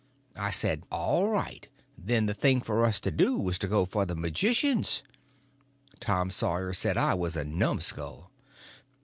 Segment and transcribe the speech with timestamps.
[0.39, 4.03] I said, all right; then the thing for us to do was to go for
[4.03, 5.03] the magicians.
[5.99, 8.31] Tom Sawyer said I was a numskull.